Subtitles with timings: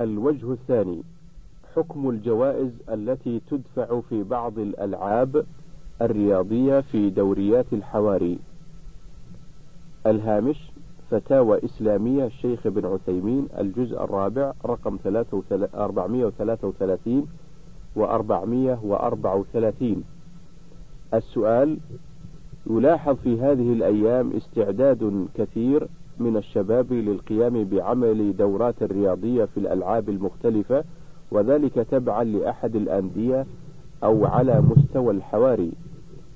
[0.00, 1.02] الوجه الثاني
[1.76, 5.44] حكم الجوائز التي تدفع في بعض الألعاب
[6.02, 8.38] الرياضية في دوريات الحواري.
[10.06, 10.70] الهامش
[11.10, 17.26] فتاوى إسلامية الشيخ ابن عثيمين الجزء الرابع رقم 433
[17.96, 20.04] و 434
[21.14, 21.78] السؤال
[22.70, 25.88] يلاحظ في هذه الأيام استعداد كثير
[26.18, 30.84] من الشباب للقيام بعمل دورات رياضية في الألعاب المختلفة
[31.30, 33.46] وذلك تبعا لأحد الأندية
[34.04, 35.72] أو على مستوى الحواري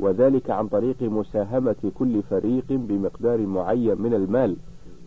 [0.00, 4.56] وذلك عن طريق مساهمة كل فريق بمقدار معين من المال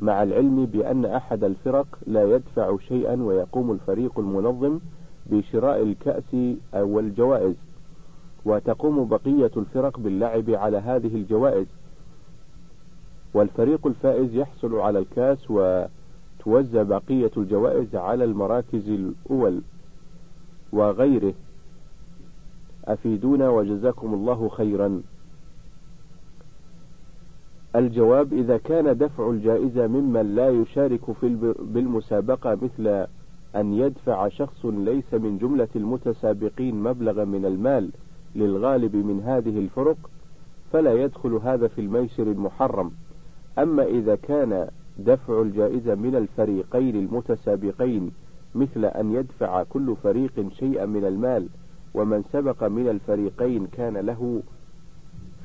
[0.01, 4.79] مع العلم بأن أحد الفرق لا يدفع شيئا ويقوم الفريق المنظم
[5.25, 6.35] بشراء الكأس
[6.73, 7.55] أو الجوائز
[8.45, 11.67] وتقوم بقية الفرق باللعب على هذه الجوائز.
[13.33, 19.61] والفريق الفائز يحصل على الكاس وتوزع بقية الجوائز على المراكز الأول
[20.73, 21.33] وغيره.
[22.85, 25.01] أفيدونا وجزاكم الله خيرا.
[27.75, 33.07] الجواب إذا كان دفع الجائزة ممن لا يشارك في بالمسابقة مثل
[33.55, 37.89] أن يدفع شخص ليس من جملة المتسابقين مبلغا من المال
[38.35, 39.97] للغالب من هذه الفرق
[40.71, 42.91] فلا يدخل هذا في الميسر المحرم.
[43.59, 44.67] أما إذا كان
[44.99, 48.11] دفع الجائزة من الفريقين المتسابقين
[48.55, 51.47] مثل أن يدفع كل فريق شيئا من المال
[51.93, 54.41] ومن سبق من الفريقين كان له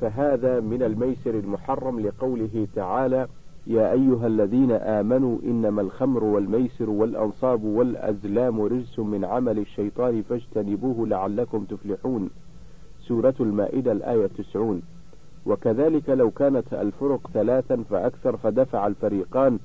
[0.01, 3.27] فهذا من الميسر المحرم لقوله تعالى
[3.67, 11.65] يا أيها الذين آمنوا إنما الخمر والميسر والأنصاب والأزلام رجس من عمل الشيطان فاجتنبوه لعلكم
[11.65, 12.29] تفلحون.
[12.99, 14.81] سورة المائدة الآية 90
[15.47, 19.59] وكذلك لو كانت الفرق ثلاثا فأكثر فدفع الفريقان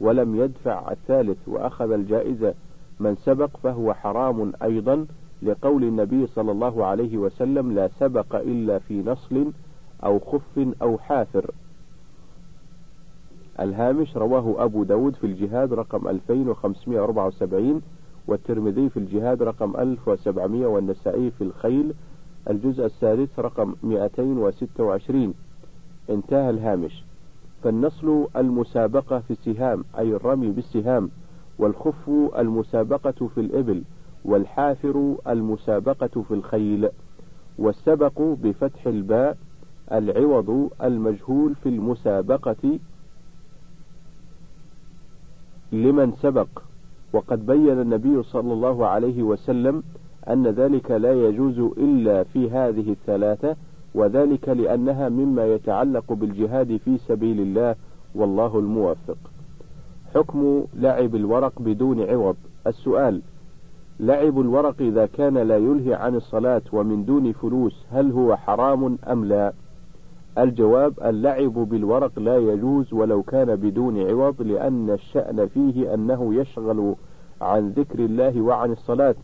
[0.00, 2.54] ولم يدفع الثالث وأخذ الجائزة.
[3.00, 5.06] من سبق فهو حرام أيضا
[5.42, 9.52] لقول النبي صلى الله عليه وسلم لا سبق إلا في نصل
[10.04, 11.50] أو خف أو حافر.
[13.60, 17.82] الهامش رواه أبو داود في الجهاد رقم 2574
[18.28, 21.94] والترمذي في الجهاد رقم 1700 والنسائي في الخيل
[22.50, 25.34] الجزء السادس رقم 226
[26.10, 27.04] انتهى الهامش.
[27.64, 31.10] فالنصل المسابقة في السهام أي الرمي بالسهام
[31.58, 33.82] والخف المسابقة في الإبل
[34.24, 36.88] والحافر المسابقة في الخيل.
[37.58, 39.36] والسبق بفتح الباء
[39.92, 42.78] العوض المجهول في المسابقة
[45.72, 46.48] لمن سبق.
[47.12, 49.82] وقد بين النبي صلى الله عليه وسلم
[50.28, 53.56] أن ذلك لا يجوز إلا في هذه الثلاثة
[53.94, 57.74] وذلك لأنها مما يتعلق بالجهاد في سبيل الله
[58.14, 59.16] والله الموفق.
[60.14, 63.22] حكم لعب الورق بدون عوض السؤال
[64.00, 69.24] لعب الورق إذا كان لا يلهي عن الصلاة ومن دون فلوس هل هو حرام أم
[69.24, 69.52] لا؟
[70.38, 76.94] الجواب اللعب بالورق لا يجوز ولو كان بدون عوض لأن الشأن فيه أنه يشغل
[77.40, 79.14] عن ذكر الله وعن الصلاة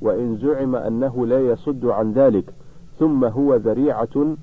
[0.00, 2.54] وإن زعم أنه لا يصد عن ذلك
[2.98, 4.36] ثم هو ذريعة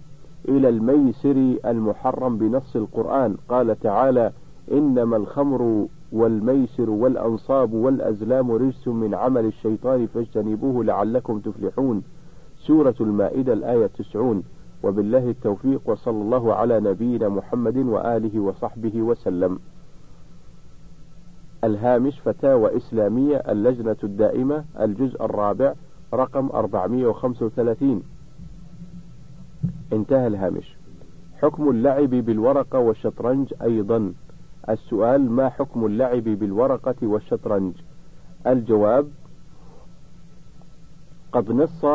[0.50, 3.36] إلى الميسر المحرم بنص القرآن.
[3.50, 4.32] قال تعالى
[4.72, 12.04] إنما الخمر والميسر والأنصاب والأزلام رجس من عمل الشيطان فاجتنبوه لعلكم تفلحون.
[12.68, 14.44] سورة المائدة الآية 90
[14.84, 19.60] وبالله التوفيق وصلى الله على نبينا محمد وآله وصحبه وسلم.
[21.64, 25.74] الهامش فتاوى إسلامية اللجنة الدائمة الجزء الرابع
[26.14, 28.04] رقم 435
[29.94, 30.78] انتهى الهامش.
[31.42, 34.14] حكم اللعب بالورقة والشطرنج أيضا.
[34.70, 37.74] السؤال ما حكم اللعب بالورقة والشطرنج؟
[38.48, 39.08] الجواب
[41.32, 41.86] قد نص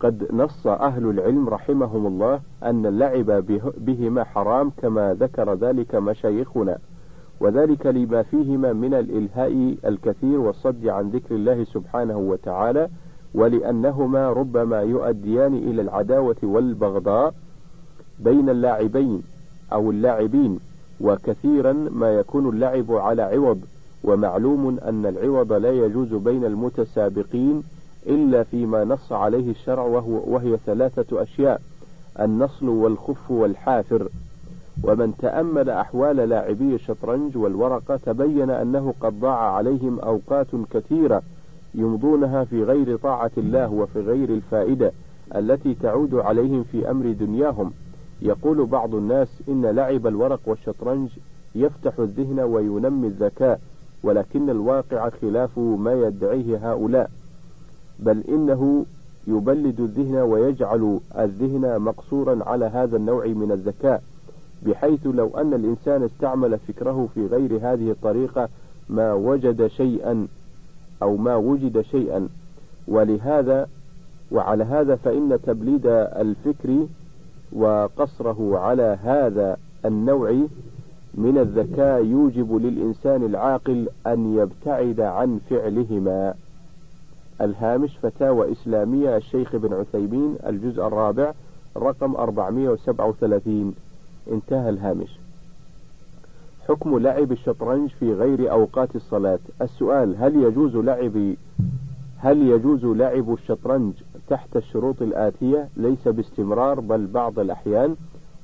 [0.00, 3.26] قد نص أهل العلم رحمهم الله أن اللعب
[3.76, 6.78] بهما حرام كما ذكر ذلك مشايخنا.
[7.42, 12.88] وذلك لما فيهما من الإلهاء الكثير والصد عن ذكر الله سبحانه وتعالى
[13.34, 17.34] ولأنهما ربما يؤديان إلى العداوة والبغضاء
[18.18, 19.22] بين اللاعبين
[19.72, 20.58] أو اللاعبين
[21.00, 23.60] وكثيرا ما يكون اللعب على عوض
[24.04, 27.62] ومعلوم أن العوض لا يجوز بين المتسابقين
[28.06, 31.60] إلا فيما نص عليه الشرع وهو وهي ثلاثة أشياء
[32.20, 34.08] النصل والخف والحافر.
[34.82, 41.22] ومن تأمل أحوال لاعبي الشطرنج والورقة تبين أنه قد ضاع عليهم أوقات كثيرة
[41.74, 44.92] يمضونها في غير طاعة الله وفي غير الفائدة
[45.36, 47.72] التي تعود عليهم في أمر دنياهم.
[48.22, 51.08] يقول بعض الناس إن لعب الورق والشطرنج
[51.54, 53.60] يفتح الذهن وينمي الذكاء
[54.02, 57.10] ولكن الواقع خلاف ما يدعيه هؤلاء.
[57.98, 58.86] بل إنه
[59.26, 64.02] يبلد الذهن ويجعل الذهن مقصورا على هذا النوع من الذكاء.
[64.66, 68.48] بحيث لو أن الإنسان استعمل فكره في غير هذه الطريقة
[68.88, 70.26] ما وجد شيئا
[71.02, 72.28] أو ما وجد شيئا
[72.88, 73.68] ولهذا
[74.32, 76.86] وعلى هذا فإن تبليد الفكر
[77.52, 80.30] وقصره على هذا النوع
[81.14, 86.34] من الذكاء يوجب للإنسان العاقل أن يبتعد عن فعلهما.
[87.40, 91.32] الهامش فتاوى إسلامية الشيخ ابن عثيمين الجزء الرابع
[91.76, 93.74] رقم 437
[94.30, 95.18] انتهى الهامش.
[96.68, 99.38] حكم لعب الشطرنج في غير أوقات الصلاة.
[99.62, 101.34] السؤال هل يجوز لعب
[102.18, 103.92] هل يجوز لعب الشطرنج
[104.28, 107.96] تحت الشروط الآتية؟ ليس باستمرار بل بعض الأحيان.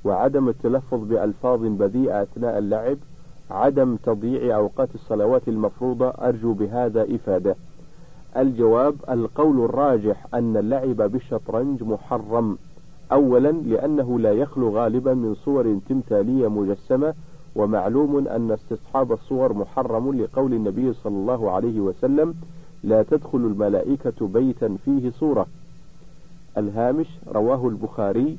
[0.05, 2.97] وعدم التلفظ بألفاظ بذيئة أثناء اللعب.
[3.51, 6.09] عدم تضييع أوقات الصلوات المفروضة.
[6.09, 7.57] أرجو بهذا إفادة.
[8.37, 12.59] الجواب القول الراجح أن اللعب بالشطرنج محرم.
[13.13, 17.15] أولا لأنه لا يخلو غالبا من صور تمثالية مجسمة
[17.57, 22.35] ومعلوم أن استصحاب الصور محرم لقول النبي صلى الله عليه وسلم
[22.83, 25.47] لا تدخل الملائكة بيتا فيه صورة.
[26.59, 28.39] الهامش رواه البخاري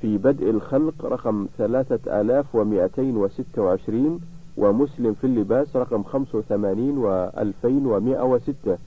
[0.00, 4.20] في بدء الخلق رقم ثلاثة آلاف ومئتين وستة وعشرين
[4.56, 8.78] ومسلم في اللباس رقم خمسة وثمانين وألفين ومئة وستة.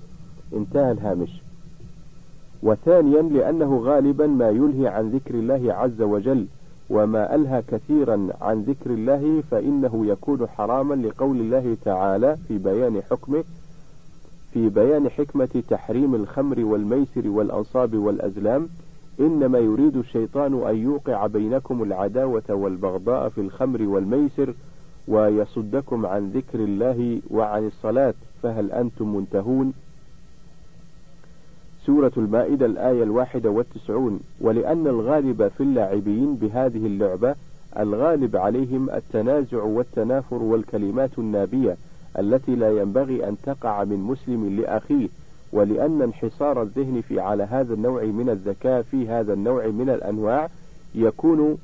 [0.53, 1.44] انتهى الهامش.
[2.65, 6.45] وثانيا لأنه غالبا ما يلهي عن ذكر الله عز وجل
[6.89, 13.43] وما ألهى كثيرا عن ذكر الله فإنه يكون حراما لقول الله تعالى في بيان حكمه
[14.53, 18.67] في بيان حكمة تحريم الخمر والميسر والأنصاب والأزلام.
[19.19, 24.53] إنما يريد الشيطان أن يوقع بينكم العداوة والبغضاء في الخمر والميسر
[25.07, 28.13] ويصدكم عن ذكر الله وعن الصلاة
[28.43, 29.73] فهل أنتم منتهون؟
[31.85, 37.35] سورة المائدة الآية الواحدة والتسعون ولأن الغالب في اللاعبين بهذه اللعبة
[37.79, 41.77] الغالب عليهم التنازع والتنافر والكلمات النابية
[42.19, 45.07] التي لا ينبغي أن تقع من مسلم لأخيه
[45.53, 50.49] ولأن انحصار الذهن في على هذا النوع من الذكاء في هذا النوع من الأنواع
[50.95, 51.57] يكون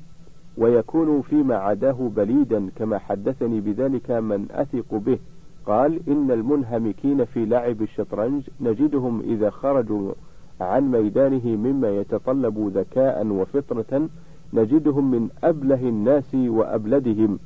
[0.58, 5.18] ويكون فيما عداه بليدا كما حدثني بذلك من أثق به.
[5.66, 10.12] قال إن المنهمكين في لعب الشطرنج نجدهم إذا خرجوا
[10.60, 14.08] عن ميدانه مما يتطلب ذكاء وفطرة
[14.52, 17.38] نجدهم من أبله الناس وأبلدهم.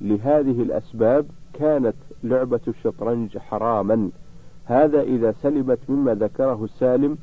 [0.00, 4.10] لهذه الأسباب كانت لعبة الشطرنج حراما.
[4.64, 7.18] هذا إذا سلمت مما ذكره السالم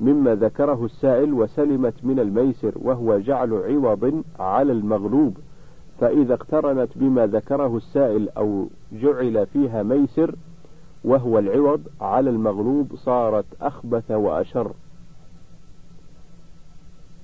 [0.00, 5.38] مما ذكره السائل وسلمت من الميسر وهو جعل عوض على المغلوب.
[6.00, 10.34] فإذا اقترنت بما ذكره السائل أو جعل فيها ميسر
[11.04, 14.72] وهو العوض على المغلوب صارت أخبث وأشر.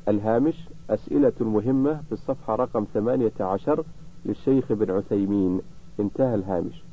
[0.08, 3.84] الهامش أسئلة مهمة في الصفحة رقم 18
[4.25, 5.61] للشيخ ابن عثيمين.
[6.00, 6.84] انتهى الهامش.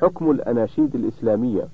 [0.00, 1.68] حكم الأناشيد الإسلامية.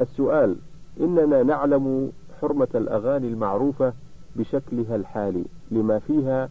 [0.00, 0.56] السؤال
[1.00, 3.92] إننا نعلم حرمة الأغاني المعروفة
[4.36, 5.44] بشكلها الحالي.
[5.70, 6.48] لما فيها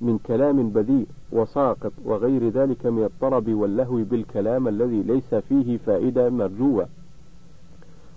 [0.00, 6.88] من كلام بذيء وساقط وغير ذلك من الطرب واللهو بالكلام الذي ليس فيه فائدة مرجوة.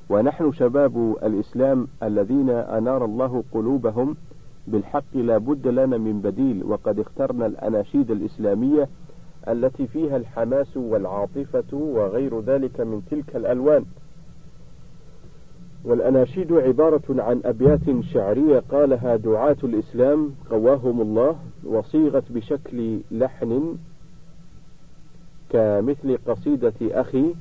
[0.10, 4.16] ونحن شباب الإسلام الذين أنار الله قلوبهم
[4.68, 8.90] بالحق لا بد لنا من بديل وقد اخترنا الأناشيد الإسلامية
[9.48, 13.86] التي فيها الحماس والعاطفة وغير ذلك من تلك الألوان.
[15.86, 23.78] والأناشيد عبارة عن أبيات شعرية قالها دعاة الإسلام قواهم الله وصيغت بشكل لحن
[25.50, 27.34] كمثل قصيدة أخي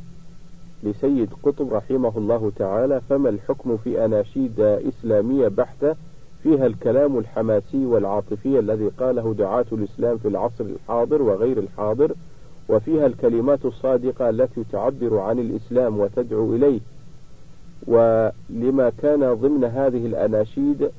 [0.82, 5.96] لسيد قطب رحمه الله تعالى فما الحكم في أناشيد إسلامية بحتة؟
[6.42, 12.14] فيها الكلام الحماسي والعاطفي الذي قاله دعاة الإسلام في العصر الحاضر وغير الحاضر
[12.68, 16.80] وفيها الكلمات الصادقة التي تعبر عن الإسلام وتدعو إليه.
[17.88, 20.90] ولما كان ضمن هذه الأناشيد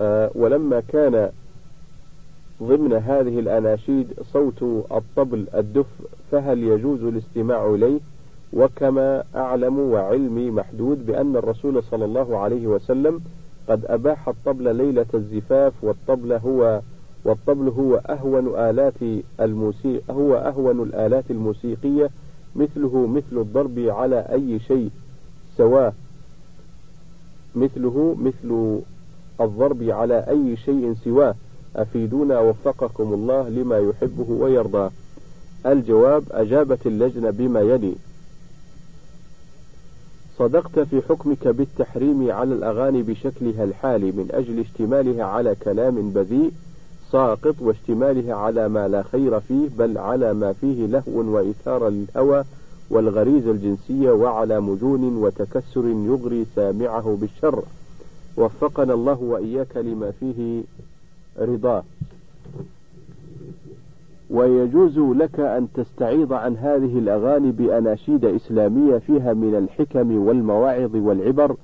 [0.00, 1.30] آه، ولما كان
[2.62, 4.62] ضمن هذه الأناشيد صوت
[4.92, 5.86] الطبل الدف
[6.32, 8.00] فهل يجوز الاستماع إليه؟
[8.52, 13.20] وكما أعلم وعلمي محدود بأن الرسول صلى الله عليه وسلم
[13.68, 16.80] قد أباح الطبل ليلة الزفاف والطبل هو
[17.24, 22.10] والطبل هو أهون آلات الموسيقى هو أهون الآلات الموسيقية
[22.56, 24.90] مثله مثل الضرب على أي شيء.
[25.56, 25.92] سواه
[27.54, 28.80] مثله مثل
[29.40, 31.34] الضرب على أي شيء سواه.
[31.76, 34.90] أفيدونا وفقكم الله لما يحبه ويرضاه.
[35.66, 37.94] الجواب أجابت اللجنة بما يلي.
[40.38, 46.52] صدقت في حكمك بالتحريم على الأغاني بشكلها الحالي من أجل اشتمالها على كلام بذيء
[47.12, 52.44] ساقط واشتمالها على ما لا خير فيه بل على ما فيه لهو وإثارة للهوى
[52.94, 57.62] والغريزة الجنسية وعلى مجون وتكسر يغري سامعه بالشر.
[58.36, 60.62] وفقنا الله وإياك لما فيه
[61.38, 61.82] رضاه.
[64.30, 71.56] ويجوز لك أن تستعيض عن هذه الأغاني بأناشيد إسلامية فيها من الحكم والمواعظ والعبر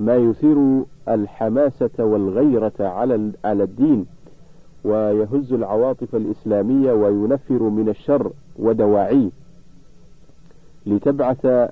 [0.00, 4.06] ما يثير الحماسة والغيرة على على الدين.
[4.84, 9.30] ويهز العواطف الإسلامية وينفر من الشر ودواعيه.
[10.88, 11.70] لتبعث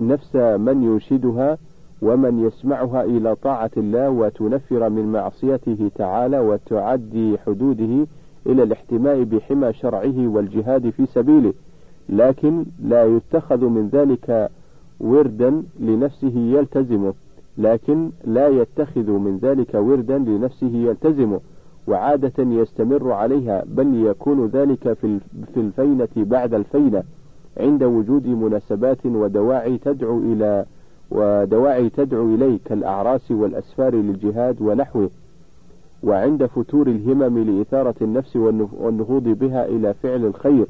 [0.00, 1.58] نفس من ينشدها
[2.02, 8.06] ومن يسمعها إلى طاعة الله وتنفر من معصيته تعالى وتعدي حدوده
[8.46, 11.52] إلى الاحتماء بحمى شرعه والجهاد في سبيله.
[12.08, 14.50] لكن لا يتخذ من ذلك
[15.00, 17.14] وردا لنفسه يلتزمه.
[17.58, 21.40] لكن لا يتخذ من ذلك وردا لنفسه يلتزمه.
[21.88, 24.92] وعادة يستمر عليها بل يكون ذلك
[25.54, 27.02] في الفينة بعد الفينة
[27.56, 30.64] عند وجود مناسبات ودواعي تدعو إلى
[31.10, 35.10] ودواعي تدعو إليه كالأعراس والأسفار للجهاد ونحوه.
[36.02, 40.66] وعند فتور الهمم لإثارة النفس والنهوض بها إلى فعل الخير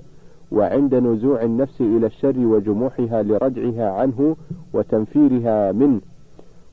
[0.52, 4.36] وعند نزوع النفس إلى الشر وجموحها لردعها عنه
[4.74, 6.00] وتنفيرها منه.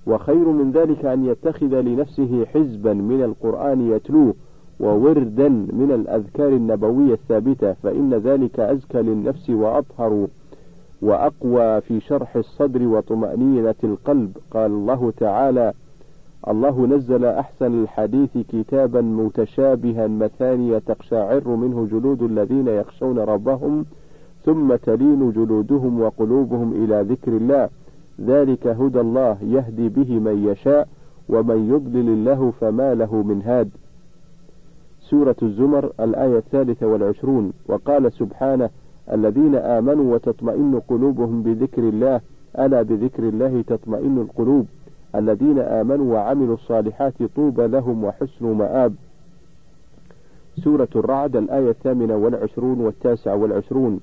[0.08, 4.34] وخير من ذلك أن يتخذ لنفسه حزبا من القرآن يتلوه
[4.80, 10.28] ووردا من الأذكار النبوية الثابتة فإن ذلك أزكى للنفس وأطهر
[11.02, 14.38] وأقوى في شرح الصدر وطمأنينة القلب.
[14.52, 15.74] قال الله تعالى
[16.48, 23.86] الله نزل أحسن الحديث كتابا متشابها مثانية تقشعر منه جلود الذين يخشون ربهم
[24.46, 27.70] ثم تلين جلودهم وقلوبهم إلى ذكر الله
[28.26, 30.88] ذلك هدى الله يهدي به من يشاء
[31.30, 33.70] ومن يضلل الله فما له من هاد.
[35.00, 37.54] سورة الزمر الآية الثالثة والعشرون.
[37.68, 38.70] وقال سبحانه
[39.12, 42.22] الذين آمنوا وتطمئن قلوبهم بذكر الله
[42.60, 44.66] ألا بذكر الله تطمئن القلوب؟
[45.16, 48.94] الذين آمنوا وعملوا الصالحات طوبى لهم وحسن مآب.
[50.64, 54.00] سورة الرعد الآية الثامنة والعشرون والتاسعة والعشرون.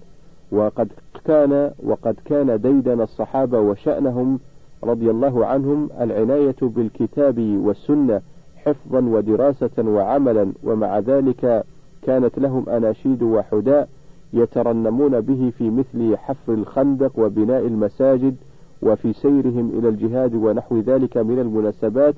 [0.52, 0.88] وقد
[1.24, 4.38] كان وقد كان ديدن الصحابة وشأنهم
[4.84, 8.20] رضي الله عنهم العناية بالكتاب والسنة
[8.56, 11.64] حفظا ودراسة وعملا ومع ذلك
[12.02, 13.88] كانت لهم أناشيد وحداء
[14.32, 18.36] يترنمون به في مثل حفر الخندق وبناء المساجد
[18.82, 22.14] وفي سيرهم إلى الجهاد ونحو ذلك من المناسبات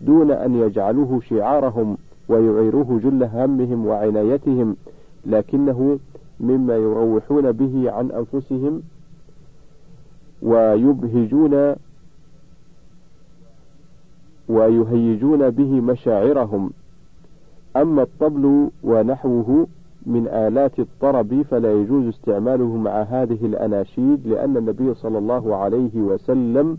[0.00, 1.96] دون أن يجعلوه شعارهم
[2.28, 4.76] ويعيروه جل همهم وعنايتهم
[5.26, 5.98] لكنه
[6.40, 8.82] مما يروحون به عن أنفسهم
[10.42, 11.74] ويبهجون
[14.48, 16.70] ويهيجون به مشاعرهم.
[17.76, 19.66] أما الطبل ونحوه
[20.06, 26.78] من آلات الطرب فلا يجوز استعماله مع هذه الأناشيد لأن النبي صلى الله عليه وسلم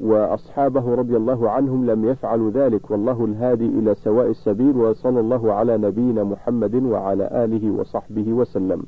[0.00, 2.90] وأصحابه رضي الله عنهم لم يفعلوا ذلك.
[2.90, 8.82] والله الهادي إلى سواء السبيل وصلى الله على نبينا محمد وعلى آله وصحبه وسلم.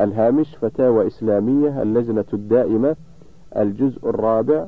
[0.00, 2.96] الهامش فتاوى إسلامية اللجنة الدائمة
[3.56, 4.66] الجزء الرابع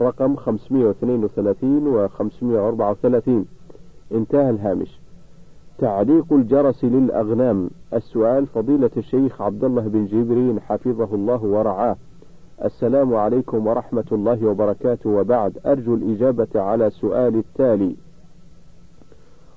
[0.00, 3.44] رقم 532 و 534
[4.12, 5.00] انتهى الهامش.
[5.78, 7.70] تعليق الجرس للأغنام.
[7.94, 11.96] السؤال فضيلة الشيخ عبد الله بن جبرين حفظه الله ورعاه.
[12.62, 15.10] السلام عليكم ورحمة الله وبركاته.
[15.10, 17.96] وبعد أرجو الإجابة على سؤال التالي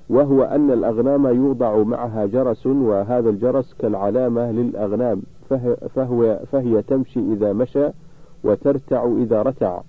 [0.09, 5.21] وهو أن الأغنام يوضع معها جرس وهذا الجرس كالعلامة للأغنام
[5.95, 7.89] فهو فهي تمشي إذا مشى
[8.43, 9.81] وترتع إذا رتع.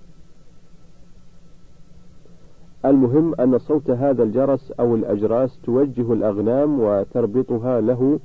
[2.84, 8.20] المهم أن صوت هذا الجرس أو الأجراس توجه الأغنام وتربطها له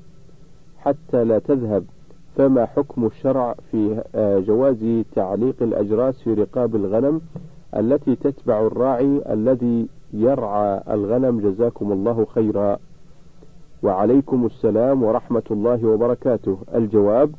[0.77, 1.83] حتى لا تذهب.
[2.35, 7.21] فما حكم الشرع في آه، جواز تعليق الأجراس في رقاب الغنم
[7.77, 12.77] التي تتبع الراعي الذي يرعى الغنم؟ جزاكم الله خيرا.
[13.83, 16.57] وعليكم السلام ورحمة الله وبركاته.
[16.75, 17.31] الجواب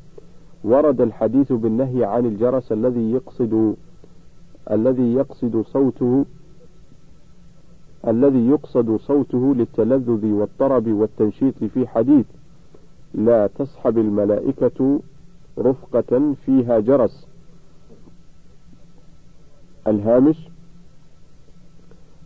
[0.64, 3.74] ورد الحديث بالنهي عن الجرس الذي يقصد
[4.70, 6.24] الذي يقصد صوته
[8.08, 12.26] الذي يقصد صوته للتلذذ والطرب والتنشيط في حديث
[13.14, 15.00] لا تصحب الملائكة
[15.58, 17.26] رفقة فيها جرس.
[19.86, 20.48] الهامش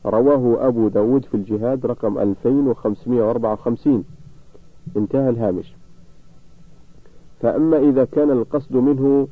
[0.07, 4.04] رواه أبو داود في الجهاد رقم 2554
[4.97, 5.75] انتهى الهامش.
[7.40, 9.28] فأما إذا كان القصد منه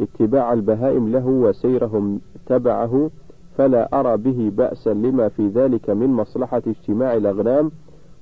[0.00, 3.10] اتباع البهائم له وسيرهم تبعه
[3.58, 7.70] فلا أرى به بأسا لما في ذلك من مصلحة اجتماع الأغنام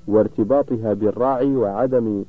[0.09, 2.25] وارتباطها بالراعي وعدم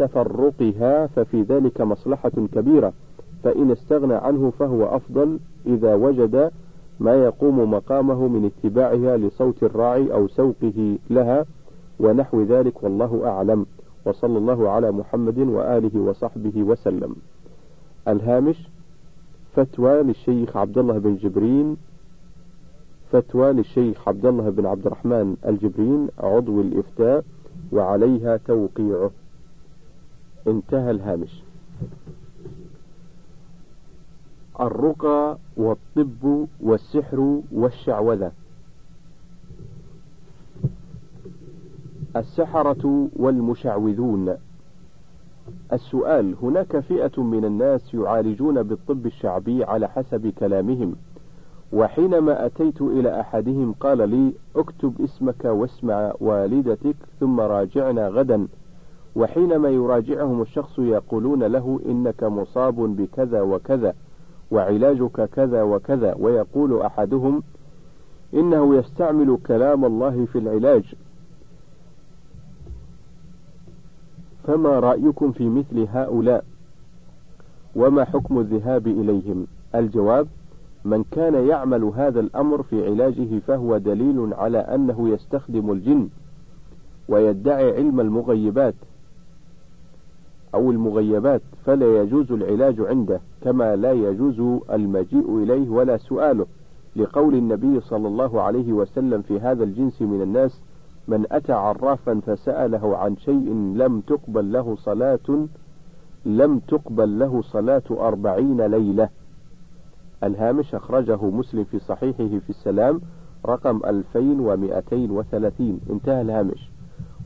[0.00, 2.92] تفرقها ففي ذلك مصلحة كبيرة
[3.44, 6.50] فإن استغنى عنه فهو أفضل إذا وجد
[7.00, 11.44] ما يقوم مقامه من اتباعها لصوت الراعي أو سوقه لها
[12.00, 13.66] ونحو ذلك والله أعلم.
[14.06, 17.16] وصلى الله على محمد وآله وصحبه وسلم.
[18.08, 18.68] الهامش
[19.52, 21.76] فتوى للشيخ عبد الله بن جبرين
[23.12, 27.24] فتوى للشيخ عبد الله بن عبد الرحمن الجبرين عضو الإفتاء
[27.72, 29.10] وعليها توقيعه.
[30.50, 31.42] انتهى الهامش.
[34.60, 38.32] الرقى والطب والسحر والشعوذة.
[42.16, 44.36] السحرة والمشعوذون.
[45.72, 50.96] السؤال هناك فئة من الناس يعالجون بالطب الشعبي على حسب كلامهم.
[51.72, 58.46] وحينما أتيت إلى أحدهم قال لي اكتب اسمك واسم والدتك ثم راجعنا غدا.
[59.16, 63.94] وحينما يراجعهم الشخص يقولون له إنك مصاب بكذا وكذا
[64.50, 67.42] وعلاجك كذا وكذا ويقول أحدهم
[68.34, 70.94] إنه يستعمل كلام الله في العلاج.
[74.46, 76.44] فما رأيكم في مثل هؤلاء؟
[77.76, 80.28] وما حكم الذهاب إليهم؟ الجواب
[80.84, 86.08] من كان يعمل هذا الأمر في علاجه فهو دليل على أنه يستخدم الجن
[87.08, 88.74] ويدعي علم المغيبات.
[90.54, 96.46] أو المغيبات فلا يجوز العلاج عنده كما لا يجوز المجيء إليه ولا سؤاله.
[96.96, 100.60] لقول النبي صلى الله عليه وسلم في هذا الجنس من الناس
[101.08, 105.46] من أتى عرافا فسأله عن شيء لم تقبل له صلاة
[106.26, 109.08] لم تقبل له صلاة أربعين ليلة.
[110.24, 113.00] الهامش أخرجه مسلم في صحيحه في السلام
[113.46, 116.70] رقم 2230 انتهى الهامش.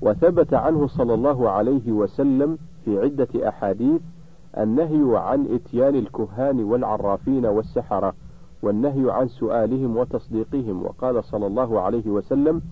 [0.05, 4.01] وثبت عنه صلى الله عليه وسلم في عدة أحاديث
[4.59, 8.15] النهي عن إتيان الكهان والعرافين والسحرة
[8.63, 12.63] والنهي عن سؤالهم وتصديقهم وقال صلى الله عليه وسلم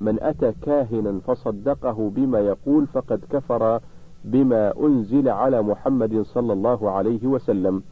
[0.00, 3.80] من أتى كاهنا فصدقه بما يقول فقد كفر
[4.24, 7.82] بما أنزل على محمد صلى الله عليه وسلم.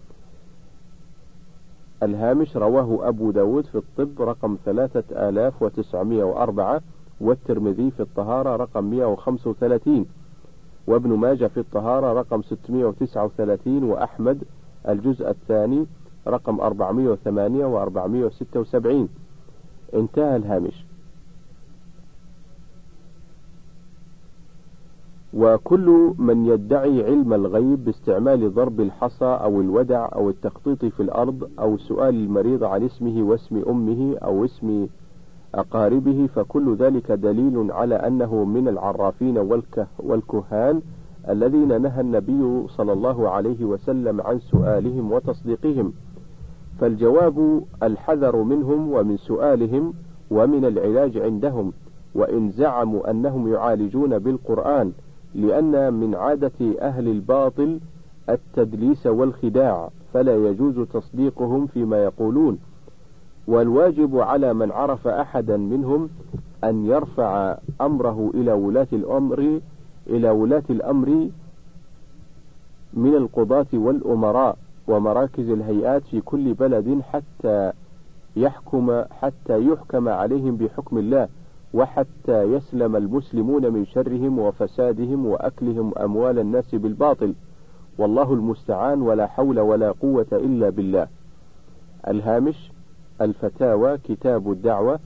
[2.02, 6.80] الهامش رواه أبو داود في الطب رقم ثلاثة آلاف وتسعمائة وأربعة
[7.20, 10.06] والترمذي في الطهارة رقم 135
[10.86, 14.42] وابن ماجه في الطهارة رقم 639 وأحمد
[14.88, 15.86] الجزء الثاني
[16.26, 19.08] رقم 408 و 476
[19.94, 20.84] انتهى الهامش.
[25.34, 31.78] وكل من يدعي علم الغيب باستعمال ضرب الحصى أو الودع أو التخطيط في الأرض أو
[31.78, 34.86] سؤال المريض عن اسمه واسم أمه أو اسم
[35.54, 40.82] أقاربه فكل ذلك دليل على أنه من العرافين والكه والكهان
[41.28, 45.92] الذين نهى النبي صلى الله عليه وسلم عن سؤالهم وتصديقهم.
[46.80, 49.94] فالجواب الحذر منهم ومن سؤالهم
[50.30, 51.72] ومن العلاج عندهم
[52.14, 54.92] وإن زعموا أنهم يعالجون بالقرآن
[55.34, 57.80] لأن من عادة أهل الباطل
[58.28, 62.58] التدليس والخداع فلا يجوز تصديقهم فيما يقولون.
[63.46, 66.08] والواجب على من عرف أحدا منهم
[66.64, 69.60] أن يرفع أمره إلى ولاة الأمر
[70.06, 71.28] إلى ولاة الأمر
[72.94, 74.56] من القضاة والأمراء
[74.88, 77.72] ومراكز الهيئات في كل بلد حتى
[78.36, 81.28] يحكم حتى يحكم عليهم بحكم الله
[81.74, 87.34] وحتى يسلم المسلمون من شرهم وفسادهم وأكلهم أموال الناس بالباطل.
[87.98, 91.08] والله المستعان ولا حول ولا قوة إلا بالله.
[92.08, 92.72] الهامش
[93.20, 94.98] الفتاوى كتاب الدعوة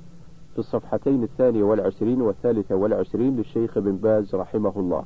[0.52, 5.02] في الصفحتين الثانية والعشرين والثالثة والعشرين للشيخ بن باز رحمه الله.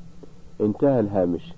[0.61, 1.55] انتهى الهامش.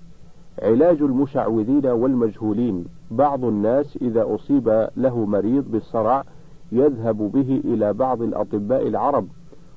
[0.61, 2.85] علاج المشعوذين والمجهولين.
[3.11, 6.23] بعض الناس إذا أصيب له مريض بالصرع
[6.71, 9.27] يذهب به إلى بعض الأطباء العرب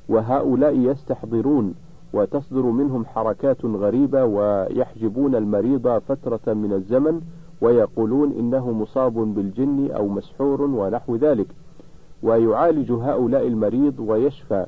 [0.09, 1.75] وهؤلاء يستحضرون
[2.13, 7.21] وتصدر منهم حركات غريبة ويحجبون المريض فترة من الزمن
[7.61, 11.47] ويقولون إنه مصاب بالجن أو مسحور ونحو ذلك.
[12.25, 14.67] ويعالج هؤلاء المريض ويشفى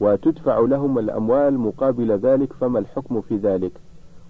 [0.00, 3.72] وتدفع لهم الأموال مقابل ذلك فما الحكم في ذلك؟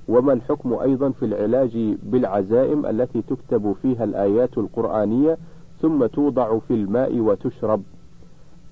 [0.08, 5.38] وما الحكم أيضا في العلاج بالعزائم التي تكتب فيها الآيات القرآنية
[5.82, 7.82] ثم توضع في الماء وتشرب؟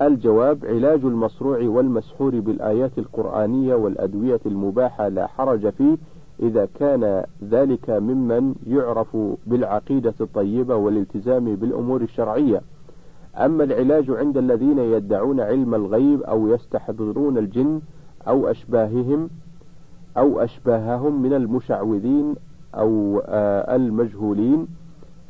[0.02, 5.96] الجواب علاج المصروع والمسحور بالآيات القرآنية والأدوية المباحة لا حرج فيه
[6.42, 12.60] إذا كان ذلك ممن يعرف بالعقيدة الطيبة والالتزام بالأمور الشرعية.
[13.38, 17.80] أما العلاج عند الذين يدعون علم الغيب أو يستحضرون الجن
[18.28, 19.30] أو أشباههم
[20.16, 22.34] أو أشباههم من المشعوذين
[22.74, 24.66] أو آه، المجهولين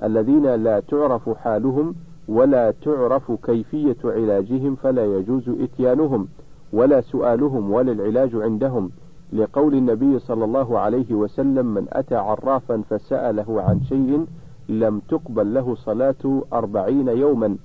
[0.02, 1.94] الذين لا تعرف حالهم
[2.28, 6.28] ولا تعرف كيفية علاجهم فلا يجوز إتيانهم
[6.72, 8.90] ولا سؤالهم ولا العلاج عندهم.
[9.32, 14.26] لقول النبي صلى الله عليه وسلم من أتى عرافا فسأله عن شيء
[14.68, 17.56] لم تقبل له صلاة أربعين يوما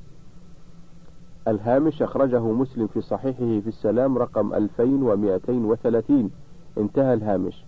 [1.50, 6.32] الهامش أخرجه مسلم في صحيحه في السلام رقم 2230
[6.78, 7.66] انتهى الهامش.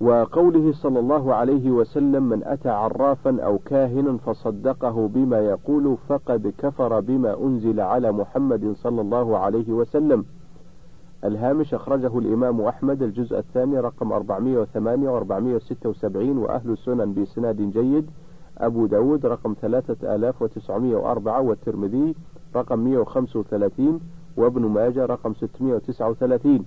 [0.00, 7.00] وقوله صلى الله عليه وسلم من أتى عرافا أو كاهنا فصدقه بما يقول فقد كفر
[7.00, 10.24] بما أنزل على محمد صلى الله عليه وسلم.
[11.24, 18.10] الهامش أخرجه الإمام أحمد الجزء الثاني رقم 408 و 476 وأهل السنن بإسناد جيد.
[18.58, 22.14] أبو داود رقم 3904 والترمذي
[22.56, 24.00] رقم 135
[24.36, 26.64] وابن ماجه رقم 639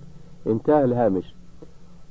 [0.47, 1.35] انتهى الهامش.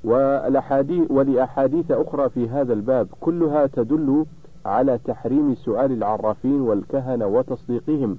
[0.04, 4.26] والأحاديث ولأحاديث أخرى في هذا الباب كلها تدل
[4.66, 8.18] على تحريم سؤال العرافين والكهنة وتصديقهم.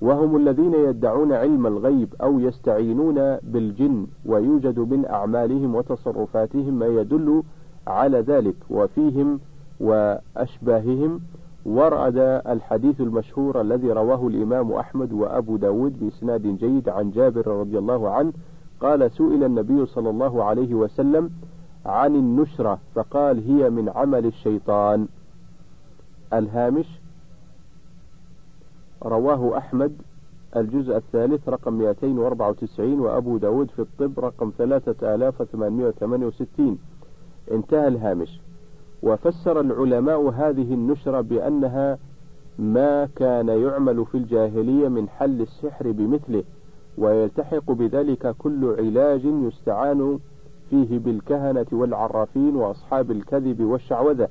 [0.00, 7.42] وهم الذين يدعون علم الغيب أو يستعينون بالجن ويوجد من أعمالهم وتصرفاتهم ما يدل
[7.86, 8.56] على ذلك.
[8.70, 9.40] وفيهم
[9.80, 11.20] وأشباههم
[11.66, 18.10] ورد الحديث المشهور الذي رواه الإمام أحمد وأبو داود بإسناد جيد عن جابر رضي الله
[18.10, 18.32] عنه
[18.80, 21.30] قال سئل النبي صلى الله عليه وسلم
[21.86, 25.08] عن النشرة فقال هي من عمل الشيطان.
[26.32, 27.00] الهامش
[29.02, 29.92] رواه أحمد
[30.56, 36.78] الجزء الثالث رقم 294 وأبو داود في الطب رقم 3868
[37.50, 38.40] انتهى الهامش.
[39.02, 41.98] وفسر العلماء هذه النشرة بأنها
[42.58, 46.44] ما كان يعمل في الجاهلية من حل السحر بمثله
[46.98, 50.18] ويلتحق بذلك كل علاج يستعان
[50.70, 54.28] فيه بالكهنة والعرافين وأصحاب الكذب والشعوذة.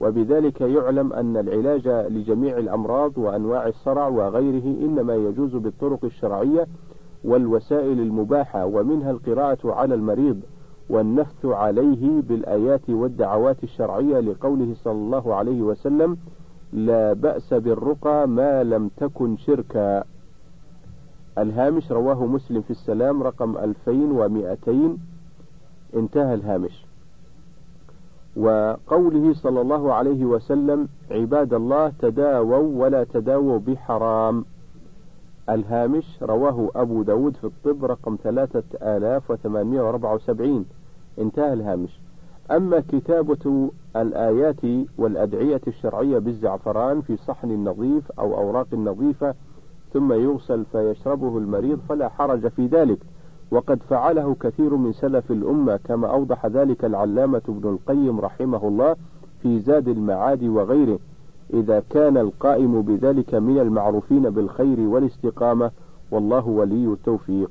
[0.00, 6.66] وبذلك يعلم أن العلاج لجميع الأمراض وأنواع الصرع وغيره إنما يجوز بالطرق الشرعية
[7.24, 10.40] والوسائل المباحة ومنها القراءة على المريض.
[10.90, 16.16] والنفث عليه بالآيات والدعوات الشرعية لقوله صلى الله عليه وسلم
[16.72, 20.04] لا بأس بالرقى ما لم تكن شركا.
[21.38, 24.96] الهامش رواه مسلم في السلام رقم 2200
[25.94, 26.86] انتهى الهامش.
[28.36, 34.44] وقوله صلى الله عليه وسلم عباد الله تداووا ولا تداووا بحرام.
[35.48, 40.64] الهامش رواه أبو داود في الطب رقم 3874
[41.18, 42.00] انتهى الهامش.
[42.50, 44.60] أما كتابة الآيات
[44.98, 49.34] والأدعية الشرعية بالزعفران في صحن نظيف أو أوراق نظيفة
[49.92, 52.98] ثم يغسل فيشربه المريض فلا حرج في ذلك.
[53.50, 58.96] وقد فعله كثير من سلف الأمة كما أوضح ذلك العلامة ابن القيم رحمه الله
[59.42, 60.98] في زاد المعاد وغيره.
[61.54, 65.70] إذا كان القائم بذلك من المعروفين بالخير والاستقامة
[66.10, 67.50] والله ولي التوفيق.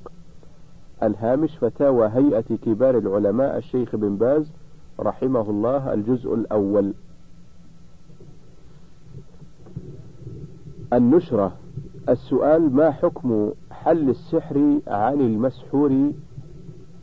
[1.04, 4.52] الهامش فتاوى هيئة كبار العلماء الشيخ بن باز
[5.00, 6.94] رحمه الله الجزء الأول.
[10.94, 11.52] النشرة.
[12.10, 16.12] السؤال ما حكم حل السحر عن المسحور؟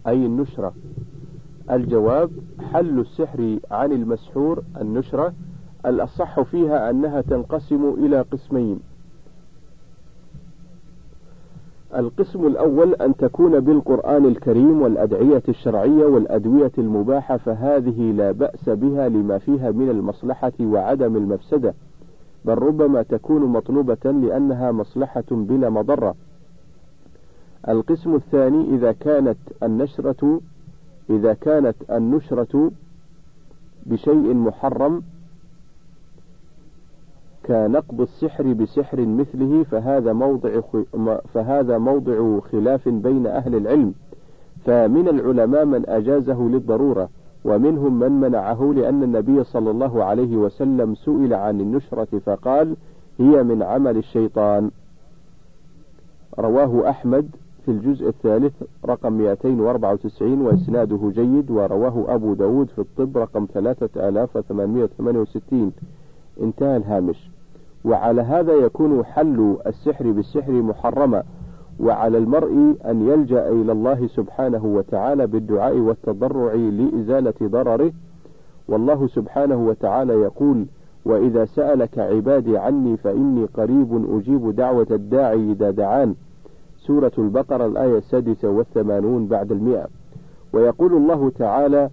[0.07, 0.75] أي النشرة؟
[1.71, 2.31] الجواب
[2.73, 5.33] حل السحر عن المسحور النشرة.
[5.87, 8.81] الأصح فيها أنها تنقسم إلى قسمين
[11.97, 19.39] القسم الأول أن تكون بالقرآن الكريم والأدعية الشرعية والأدوية المباحة فهذه لا بأس بها لما
[19.39, 21.75] فيها من المصلحة وعدم المفسدة
[22.45, 26.15] بل ربما تكون مطلوبة لأنها مصلحة بلا مضرة.
[27.69, 30.41] القسم الثاني إذا كانت النشرة
[31.11, 32.71] إذا كانت النشرة
[33.87, 35.03] بشيء محرم
[37.47, 40.61] كنقض السحر بسحر مثله فهذا موضع
[41.35, 43.95] فهذا موضع خلاف بين أهل العلم.
[44.65, 47.09] فمن العلماء من أجازه للضرورة
[47.45, 52.77] ومنهم من منعه لأن النبي صلى الله عليه وسلم سئل عن النشرة فقال
[53.19, 54.71] هي من عمل الشيطان.
[56.39, 57.29] رواه أحمد
[57.65, 65.73] في الجزء الثالث رقم 294 وإسناده جيد ورواه أبو داود في الطب رقم 3868
[66.43, 67.31] انتهى الهامش.
[67.87, 71.23] وعلى هذا يكون حل السحر بالسحر محرما
[71.81, 77.93] وعلى المرء أن يلجأ إلى الله سبحانه وتعالى بالدعاء والتضرع لإزالة ضرره.
[78.69, 80.67] والله سبحانه وتعالى يقول
[81.05, 86.15] وإذا سألك عبادي عني فإني قريب أجيب دعوة الداعي إذا دعان.
[86.79, 89.87] سورة البقرة الآية السادسة والثمانون بعد المئة.
[90.53, 91.91] ويقول الله تعالى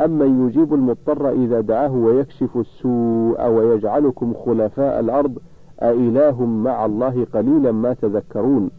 [0.00, 5.38] أمن يجيب المضطر إذا دعاه ويكشف السوء ويجعلكم خلفاء الأرض
[5.82, 8.70] أإله مع الله قليلا ما تذكرون.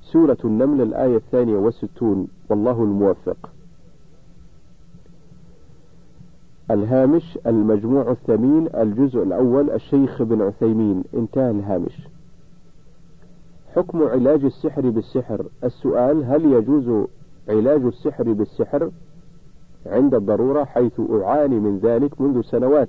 [0.00, 3.50] سورة النمل الآية الثانية والستون والله الموفق.
[6.70, 11.04] الهامش المجموع الثمين الجزء الأول الشيخ بن عثيمين.
[11.14, 12.08] انتهى الهامش.
[13.74, 15.46] حكم علاج السحر بالسحر.
[15.64, 17.06] السؤال هل يجوز
[17.48, 18.90] علاج السحر بالسحر؟
[19.90, 22.88] عند الضرورة حيث أعاني من ذلك منذ سنوات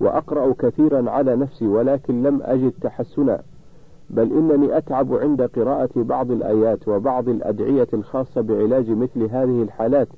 [0.00, 3.42] وأقرأ كثيرا على نفسي ولكن لم أجد تحسنا
[4.10, 10.08] بل إنني أتعب عند قراءة بعض الآيات وبعض الأدعية الخاصة بعلاج مثل هذه الحالات.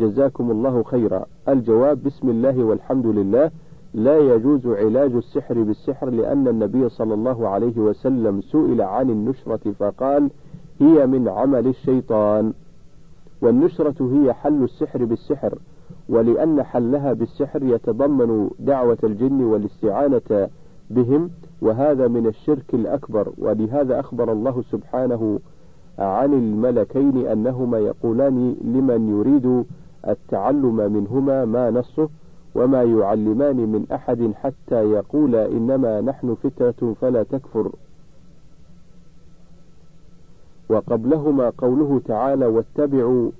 [0.00, 1.24] جزاكم الله خيرا.
[1.48, 3.50] الجواب بسم الله والحمد لله.
[3.94, 10.30] لا يجوز علاج السحر بالسحر لأن النبي صلى الله عليه وسلم سئل عن النشرة فقال
[10.80, 12.52] هي من عمل الشيطان.
[13.42, 15.58] والنشرة هي حل السحر بالسحر
[16.08, 20.48] ولأن حلها بالسحر يتضمن دعوة الجن والاستعانة
[20.90, 21.30] بهم
[21.62, 23.32] وهذا من الشرك الأكبر.
[23.38, 25.38] ولهذا أخبر الله سبحانه
[25.98, 29.64] عن الملكين أنهما يقولان لمن يريد
[30.08, 32.08] التعلم منهما ما نصه
[32.54, 37.72] وما يعلمان من أحد حتى يقول إنما نحن فترة فلا تكفر.
[40.70, 43.30] وقبلهما قوله تعالى واتبعوا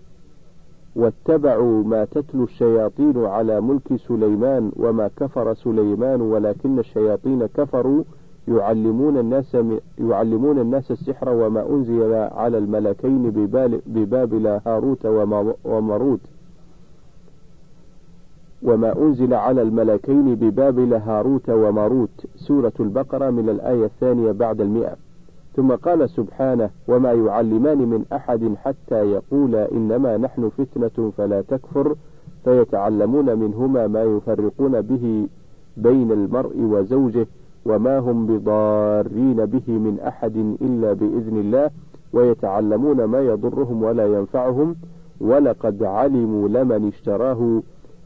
[0.97, 8.03] واتبعوا ما تتلو الشياطين على ملك سليمان وما كفر سليمان ولكن الشياطين كفروا
[8.49, 9.57] يعلمون الناس
[9.99, 13.31] يعلمون الناس السحر وما أنزل على الملكين
[13.87, 15.07] ببابل هاروت
[15.65, 16.21] وماروت
[18.63, 22.27] وما أنزل على الملكين ببابل هاروت وماروت.
[22.37, 24.97] سورة البقرة من الآية الثانية بعد المئة.
[25.57, 31.97] ثم قال سبحانه وما يعلمان من أحد حتى يقولا إنما نحن فتنة فلا تكفر
[32.45, 35.29] فيتعلمون منهما ما يفرقون به
[35.77, 37.27] بين المرء وزوجه
[37.67, 41.71] وما هم بضارين به من أحد إلا بإذن الله
[42.13, 44.77] ويتعلمون ما يضرهم ولا ينفعهم
[45.21, 47.63] ولقد علموا لمن اشتراه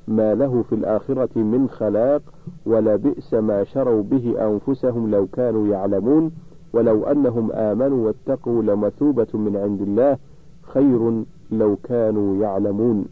[0.08, 2.22] ما له في الآخرة من خلاق
[2.66, 6.30] ولبئس ما شروا به أنفسهم لو كانوا يعلمون
[6.74, 10.18] ولو أنهم آمنوا واتقوا لمثوبة من عند الله
[10.62, 13.04] خير لو كانوا يعلمون.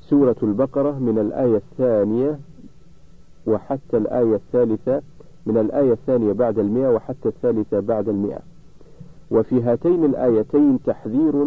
[0.00, 2.38] سورة البقرة من الآية الثانية
[3.46, 5.02] وحتى الآية الثالثة
[5.46, 8.38] من الآية الثانية بعد المئة وحتى الثالثة بعد المئة.
[9.30, 11.44] وفي هاتين الآيتين تحذير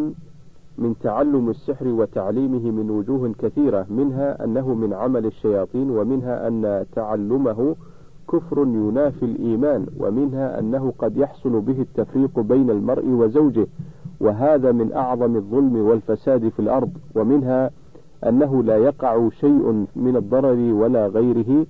[0.77, 7.75] من تعلم السحر وتعليمه من وجوه كثيرة منها أنه من عمل الشياطين ومنها أن تعلمه
[8.34, 13.67] كفر ينافي الإيمان ومنها أنه قد يحصل به التفريق بين المرء وزوجه
[14.19, 17.69] وهذا من أعظم الظلم والفساد في الأرض ومنها
[18.28, 21.65] أنه لا يقع شيء من الضرر ولا غيره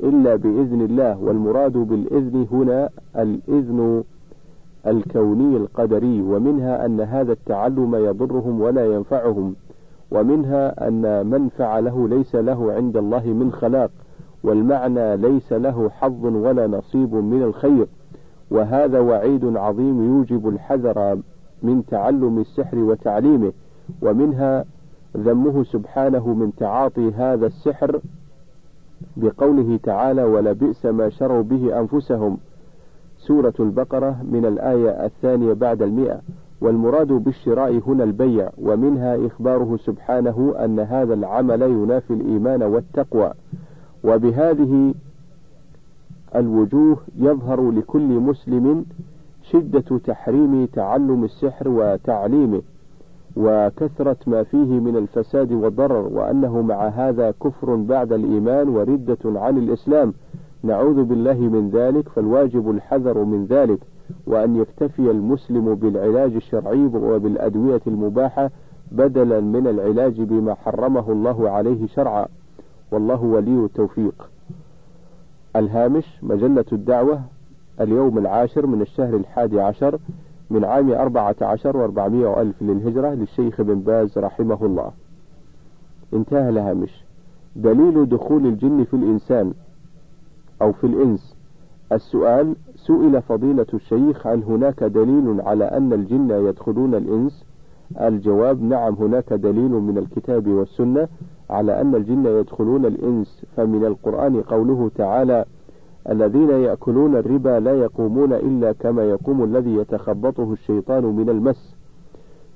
[0.00, 4.04] إلا بإذن الله والمراد بالإذن هنا الإذن
[4.86, 9.54] الكوني القدري ومنها أن هذا التعلم يضرهم ولا ينفعهم
[10.10, 13.90] ومنها أن من فعله ليس له عند الله من خلاق.
[14.44, 17.86] والمعنى ليس له حظ ولا نصيب من الخير
[18.50, 21.18] وهذا وعيد عظيم يوجب الحذر
[21.62, 23.52] من تعلم السحر وتعليمه
[24.02, 24.64] ومنها
[25.16, 28.00] ذمه سبحانه من تعاطي هذا السحر
[29.16, 32.38] بقوله تعالى ولبئس ما شروا به أنفسهم
[33.18, 36.20] سورة البقرة من الآية الثانية بعد المئة.
[36.60, 43.32] والمراد بالشراء هنا البيع ومنها إخباره سبحانه أن هذا العمل ينافي الإيمان والتقوى.
[44.04, 44.94] وبهذه
[46.36, 48.84] الوجوه يظهر لكل مسلم
[49.42, 52.62] شدة تحريم تعلم السحر وتعليمه
[53.36, 60.12] وكثرة ما فيه من الفساد والضرر وأنه مع هذا كفر بعد الإيمان وردة عن الإسلام.
[60.62, 63.78] نعوذ بالله من ذلك فالواجب الحذر من ذلك
[64.26, 68.50] وأن يكتفي المسلم بالعلاج الشرعي وبالأدوية المباحة
[68.92, 72.26] بدلا من العلاج بما حرمه الله عليه شرعا.
[72.94, 74.30] والله ولي التوفيق.
[75.56, 77.20] الهامش مجلة الدعوة
[77.80, 79.98] اليوم العاشر من الشهر الحادي عشر
[80.50, 84.90] من عام أربعة عشر وأربعمائة ألف للهجرة للشيخ بن باز رحمه الله.
[86.12, 87.04] انتهى الهامش.
[87.56, 89.52] دليل دخول الجن في الإنسان
[90.62, 91.36] أو في الإنس.
[91.92, 97.44] السؤال سئل فضيلة الشيخ هل هناك دليل على أن الجن يدخلون الإنس؟
[98.00, 101.08] الجواب نعم هناك دليل من الكتاب والسنة
[101.50, 105.44] على أن الجن يدخلون الإنس فمن القرآن قوله تعالى
[106.10, 111.76] الذين يأكلون الربا لا يقومون إلا كما يقوم الذي يتخبطه الشيطان من المس.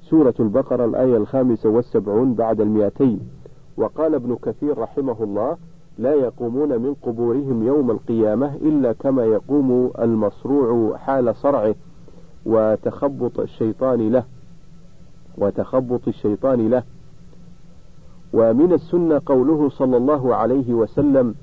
[0.02, 3.20] سورة البقرة الآية الخامسة والسبعون بعد المئتين.
[3.76, 5.56] وقال ابن كثير رحمه الله
[5.98, 11.74] لا يقومون من قبورهم يوم القيامة إلا كما يقوم المصروع حال صرعه
[12.46, 14.24] وتخبط الشيطان له
[15.38, 16.82] وتخبط الشيطان له.
[18.32, 21.34] ومن السنة قوله صلى الله عليه وسلم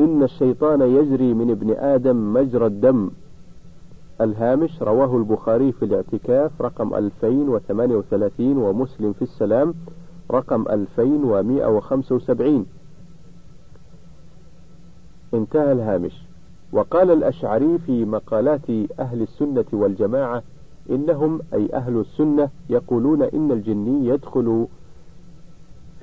[0.00, 3.10] إن الشيطان يجري من ابن آدم مجرى الدم.
[4.20, 9.74] الهامش رواه البخاري في الاعتكاف رقم 2038 ومسلم في السلام
[10.30, 12.66] رقم 2175
[15.34, 16.22] انتهى الهامش.
[16.72, 20.42] وقال الأشعري في مقالات أهل السنة والجماعة
[20.90, 24.66] إنهم أي أهل السنة يقولون إن الجني يدخل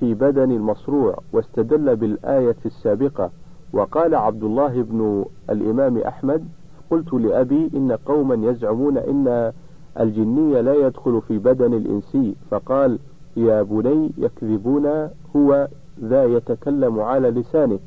[0.04, 3.30] في بدن المصروع واستدل بالآية السابقة
[3.74, 6.46] وقال عبد الله بن الإمام أحمد
[6.92, 9.52] قلت لأبي إن قوما يزعمون إن
[10.00, 13.00] الجني لا يدخل في بدن الإنسي فقال
[13.38, 15.68] يا بني يكذبون هو
[16.04, 17.80] ذا يتكلم على لسانه.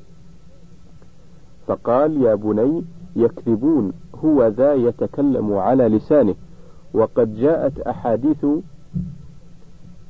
[1.67, 2.85] فقال يا بني
[3.17, 3.93] يكذبون
[4.25, 6.35] هو ذا يتكلم على لسانه.
[6.95, 8.47] وقد جاءت أحاديث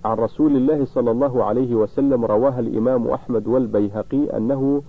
[0.06, 4.82] عن رسول الله صلى الله عليه وسلم رواها الإمام أحمد والبيهقي أنه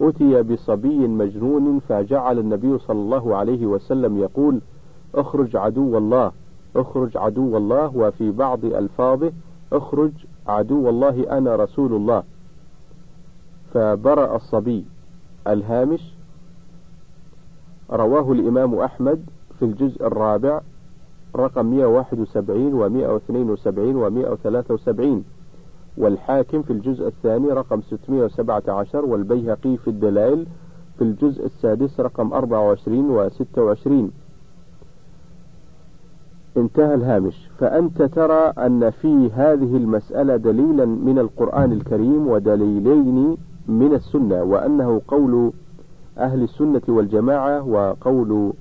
[0.00, 4.60] أتي بصبي مجنون فجعل النبي صلى الله عليه وسلم يقول
[5.14, 6.32] اخرج عدو الله
[6.76, 9.32] اخرج عدو الله وفي بعض ألفاظه
[9.72, 10.12] اخرج
[10.46, 12.22] عدو الله أنا رسول الله.
[13.74, 14.84] فبرأ الصبي
[15.46, 16.14] الهامش.
[17.90, 19.24] رواه الإمام أحمد
[19.58, 20.60] في الجزء الرابع
[21.36, 25.24] رقم 171 و 172 و 173
[25.98, 30.46] والحاكم في الجزء الثاني رقم 617 والبيهقي في الدلائل
[30.98, 34.10] في الجزء السادس رقم 24 و 26
[36.56, 37.48] انتهى الهامش.
[37.58, 43.36] فأنت ترى أن في هذه المسألة دليلا من القرآن الكريم ودليلين
[43.68, 45.52] من السنة وأنه قول
[46.18, 48.52] أهل السنة والجماعة وقول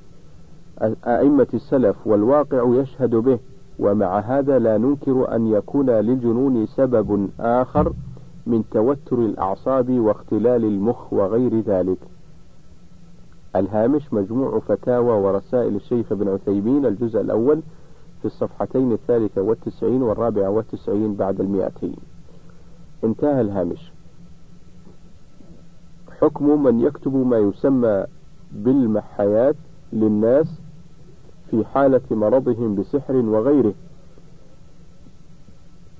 [1.07, 3.39] أئمة السلف والواقع يشهد به
[3.79, 7.93] ومع هذا لا ننكر أن يكون للجنون سبب آخر
[8.47, 11.97] من توتر الأعصاب واختلال المخ وغير ذلك.
[13.55, 17.61] الهامش مجموع فتاوى ورسائل الشيخ ابن عثيمين الجزء الأول
[18.21, 21.95] في الصفحتين الثالثة والتسعين والرابعة والتسعين بعد المئتين.
[23.03, 23.91] انتهى الهامش.
[26.21, 28.03] حكم من يكتب ما يسمى
[28.51, 29.55] بالمحيات
[29.93, 30.61] للناس
[31.51, 33.73] في حالة مرضهم بسحر وغيره.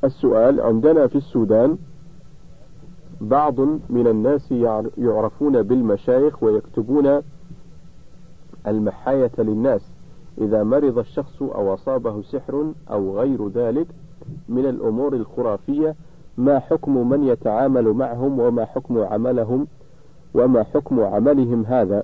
[0.03, 1.77] السؤال عندنا في السودان
[3.21, 3.59] بعض
[3.89, 4.51] من الناس
[4.97, 7.21] يعرفون بالمشايخ ويكتبون
[8.67, 9.81] المحاية للناس
[10.37, 13.87] إذا مرض الشخص أو أصابه سحر أو غير ذلك
[14.49, 15.95] من الأمور الخرافية
[16.37, 19.67] ما حكم من يتعامل معهم وما حكم عملهم
[20.33, 22.03] وما حكم عملهم هذا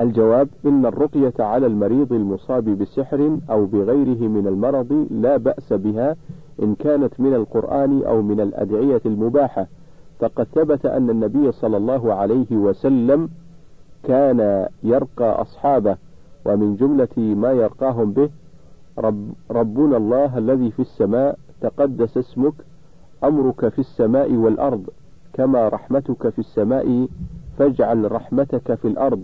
[0.00, 6.16] الجواب إن الرقية على المريض المصاب بسحر أو بغيره من المرض لا بأس بها
[6.62, 9.66] إن كانت من القرآن أو من الأدعية المباحة.
[10.18, 13.28] فقد ثبت أن النبي صلى الله عليه وسلم
[14.04, 15.96] كان يرقى أصحابه
[16.44, 18.30] ومن جملة ما يرقاهم به
[18.98, 22.54] رب ربنا الله الذي في السماء تقدس اسمك
[23.24, 24.82] أمرك في السماء والأرض
[25.32, 27.08] كما رحمتك في السماء
[27.58, 29.22] فاجعل رحمتك في الأرض.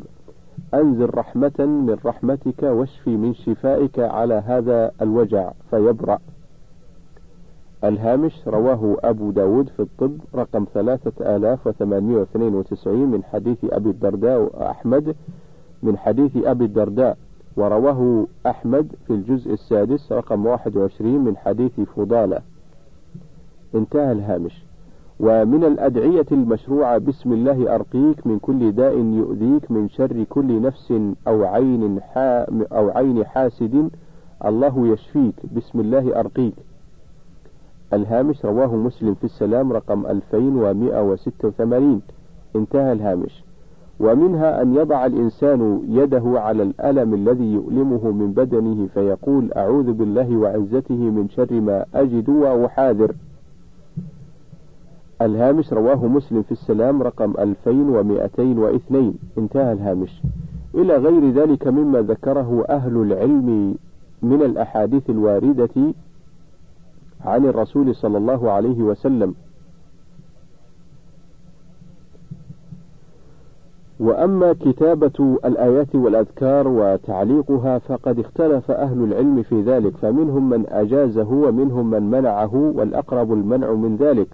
[0.75, 6.19] أنزل رحمة من رحمتك واشفي من شفائك على هذا الوجع فيبرأ.
[7.85, 13.91] الهامش رواه أبو داود في الطب رقم ثلاثة آلاف وثمانمائة واثنين وتسعين من حديث أبي
[13.91, 15.17] الدرداء وأحمد
[15.83, 17.17] من حديث أبي الدرداء
[17.57, 22.41] ورواه أحمد في الجزء السادس رقم واحد وعشرين من حديث فضالة.
[23.75, 24.68] انتهى الهامش.
[25.21, 30.93] ومن الأدعية المشروعة بسم الله أرقيك من كل داء يؤذيك من شر كل نفس
[31.29, 32.01] أو عين
[32.73, 33.91] أو عين حاسد
[34.45, 35.35] الله يشفيك.
[35.57, 36.55] بسم الله أرقيك.
[37.93, 42.03] الهامش رواه مسلم في السلام رقم 2186
[42.57, 43.45] انتهى الهامش.
[44.01, 51.11] ومنها أن يضع الإنسان يده على الألم الذي يؤلمه من بدنه فيقول أعوذ بالله وعزته
[51.11, 53.15] من شر ما أجد وأحاذر.
[55.23, 60.23] الهامش رواه مسلم في السلام رقم 2202 انتهى الهامش.
[60.75, 63.75] إلى غير ذلك مما ذكره أهل العلم
[64.23, 65.95] من الأحاديث الواردة
[67.25, 69.35] عن الرسول صلى الله عليه وسلم.
[74.01, 81.91] وأما كتابة الآيات والأذكار وتعليقها فقد اختلف أهل العلم في ذلك فمنهم من أجازه ومنهم
[81.91, 84.29] من منعه والأقرب المنع من ذلك.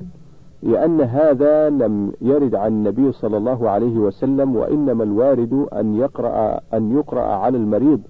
[0.64, 6.92] لأن هذا لم يرد عن النبي صلى الله عليه وسلم وإنما الوارد أن يقرأ أن
[6.98, 8.00] يقرأ على المريض.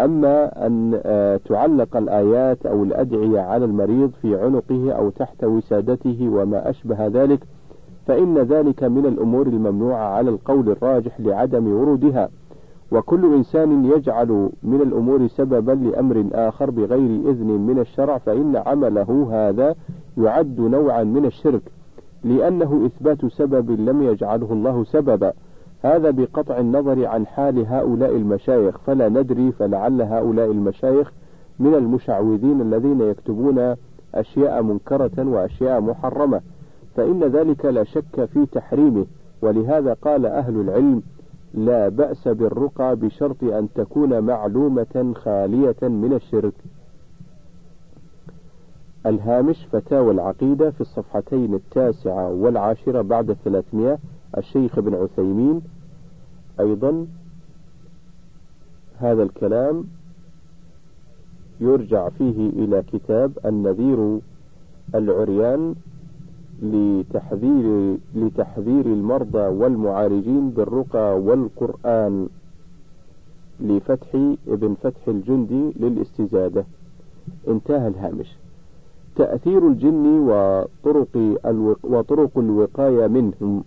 [0.00, 6.70] أما أن آه، تعلق الآيات أو الأدعية على المريض في عنقه أو تحت وسادته وما
[6.70, 7.40] أشبه ذلك
[8.06, 12.28] فإن ذلك من الأمور الممنوعة على القول الراجح لعدم ورودها
[12.92, 19.74] وكل إنسان يجعل من الأمور سببا لأمر آخر بغير إذن من الشرع فإن عمله هذا
[20.18, 21.62] يعد نوعا من الشرك
[22.24, 25.32] لأنه إثبات سبب لم يجعله الله سببا.
[25.82, 31.12] هذا بقطع النظر عن حال هؤلاء المشايخ فلا ندري فلعل هؤلاء المشايخ
[31.58, 33.74] من المشعوذين الذين يكتبون
[34.14, 36.40] أشياء منكرة وأشياء محرمة
[36.96, 39.06] فإن ذلك لا شك في تحريمه.
[39.42, 41.02] ولهذا قال أهل العلم
[41.54, 46.54] لا بأس بالرقى بشرط أن تكون معلومة خالية من الشرك.
[49.06, 53.98] الهامش فتاوى العقيدة في الصفحتين التاسعة والعاشرة بعد الثلاثمائة
[54.38, 55.62] الشيخ ابن عثيمين.
[56.60, 57.06] أيضا
[58.98, 59.84] هذا الكلام
[61.60, 64.20] يرجع فيه إلى كتاب النذير
[64.94, 65.74] العريان
[66.62, 72.28] لتحذير لتحذير المرضى والمعالجين بالرقى والقرآن
[73.60, 76.64] لفتح ابن فتح الجندي للاستزادة.
[77.48, 78.36] انتهى الهامش.
[79.16, 81.38] تأثير الجن وطرق
[81.84, 83.64] وطرق الوقاية منهم.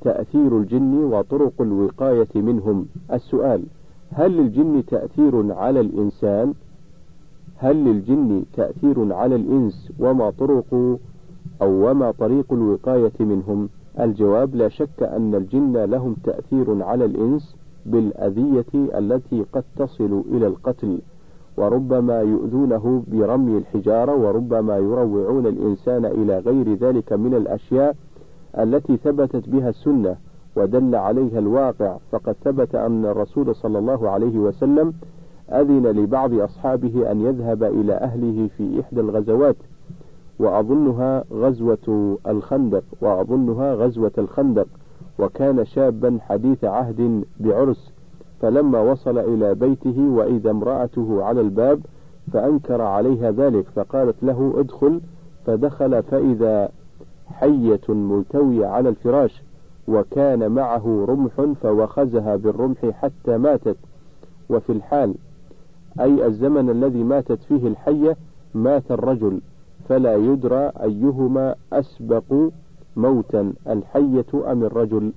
[0.00, 2.86] تأثير الجن وطرق الوقاية منهم.
[3.12, 3.62] السؤال
[4.12, 6.54] هل للجن تأثير على الإنسان؟
[7.56, 10.98] هل للجن تأثير على الإنس؟ وما طرق
[11.62, 13.68] أو وما طريق الوقاية منهم؟
[14.00, 17.56] الجواب لا شك أن الجن لهم تأثير على الإنس
[17.86, 20.98] بالأذية التي قد تصل إلى القتل.
[21.58, 27.96] وربما يؤذونه برمي الحجارة وربما يروعون الإنسان إلى غير ذلك من الأشياء
[28.58, 30.16] التي ثبتت بها السنة
[30.56, 31.96] ودل عليها الواقع.
[32.12, 34.92] فقد ثبت أن الرسول صلى الله عليه وسلم
[35.52, 39.56] أذن لبعض أصحابه أن يذهب إلى أهله في إحدى الغزوات
[40.38, 44.66] وأظنها غزوة الخندق وأظنها غزوة الخندق
[45.18, 47.92] وكان شابا حديث عهد بعرس.
[48.40, 51.80] فلما وصل إلى بيته وإذا امرأته على الباب
[52.32, 55.00] فأنكر عليها ذلك فقالت له ادخل
[55.46, 56.68] فدخل فإذا
[57.28, 59.42] حية ملتوية على الفراش
[59.88, 63.76] وكان معه رمح فوخزها بالرمح حتى ماتت.
[64.50, 65.14] وفي الحال
[66.00, 68.16] أي الزمن الذي ماتت فيه الحية
[68.54, 69.40] مات الرجل
[69.88, 72.34] فلا يدرى أيهما أسبق
[72.96, 75.12] موتا الحية أم الرجل؟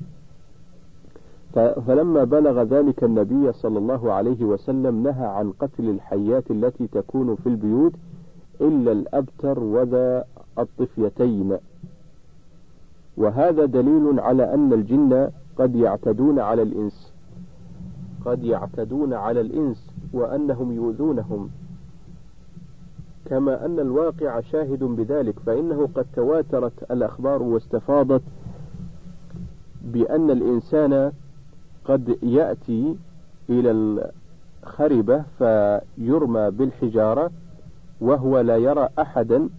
[1.55, 7.49] فلما بلغ ذلك النبي صلى الله عليه وسلم نهى عن قتل الحيات التي تكون في
[7.49, 7.93] البيوت
[8.61, 10.25] إلا الأبتر وذا
[10.59, 11.57] الطفيتين
[13.17, 17.13] وهذا دليل على أن الجن قد يعتدون على الإنس
[18.25, 21.49] قد يعتدون على الإنس وأنهم يؤذونهم.
[23.25, 28.21] كما أن الواقع شاهد بذلك فإنه قد تواترت الأخبار واستفاضت
[29.81, 31.11] بأن الإنسان
[31.91, 32.95] قد يأتي
[33.49, 33.71] إلى
[34.63, 37.31] الخربة فيرمى بالحجارة
[38.01, 39.49] وهو لا يرى أحدا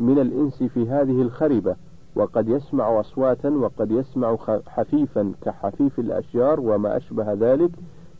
[0.00, 1.76] من الإنس في هذه الخربة
[2.16, 4.36] وقد يسمع أصواتا وقد يسمع
[4.66, 7.70] حفيفا كحفيف الأشجار وما أشبه ذلك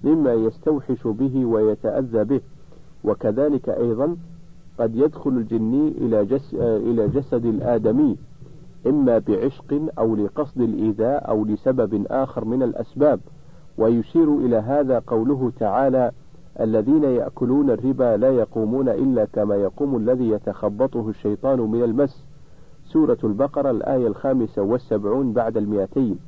[0.04, 2.40] مما يستوحش به ويتأذى به.
[3.04, 4.16] وكذلك أيضا
[4.78, 8.16] قد يدخل الجني إلى, جس إلى جسد الآدمي
[8.86, 13.20] إما بعشق أو لقصد الإيذاء أو لسبب آخر من الأسباب.
[13.80, 16.10] ويشير إلى هذا قوله تعالى
[16.60, 22.24] الذين يأكلون الربا لا يقومون إلا كما يقوم الذي يتخبطه الشيطان من المس.
[22.84, 26.18] سورة البقرة الآية الخامسة والسبعون بعد المئتين.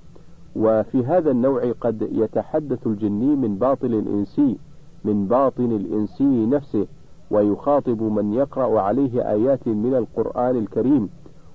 [0.56, 4.56] وفي هذا النوع قد يتحدث الجني من باطل الإنسي
[5.04, 6.86] من باطن الإنسي نفسه
[7.30, 11.08] ويخاطب من يقرأ عليه آيات من القرآن الكريم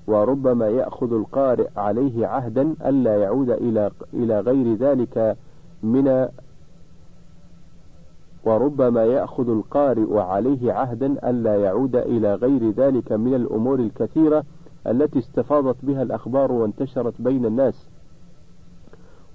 [0.08, 5.38] وربما يأخذ القارئ عليه عهدا ألا يعود إلى إلى غير ذلك
[5.84, 6.28] من
[8.46, 14.44] وربما يأخذ القارئ عليه عهدا ألا يعود إلى غير ذلك من الأمور الكثيرة
[14.88, 17.90] التي استفاضت بها الأخبار وانتشرت بين الناس.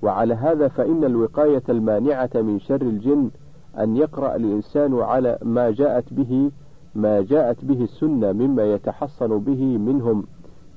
[0.03, 3.31] وعلى هذا فإن الوقاية المانعة من شر الجن
[3.79, 6.51] أن يقرأ الإنسان على ما جاءت به
[6.95, 10.25] ما جاءت به السنة مما يتحصن به منهم.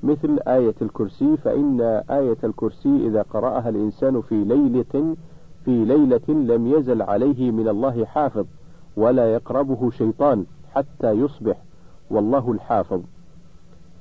[0.02, 5.16] مثل آية الكرسي فإن آية الكرسي إذا قرأها الإنسان في ليلة
[5.66, 8.46] في ليلة لم يزل عليه من الله حافظ
[8.96, 11.62] ولا يقربه شيطان حتى يصبح
[12.10, 13.00] والله الحافظ.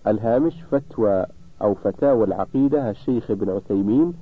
[0.08, 1.26] الهامش فتوى
[1.62, 4.14] أو فتاوى العقيدة الشيخ ابن عثيمين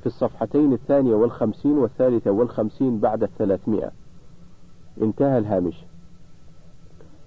[0.00, 3.90] في الصفحتين الثانية والخمسين والثالثة والخمسين بعد الثلاثمائة.
[5.02, 5.84] انتهى الهامش.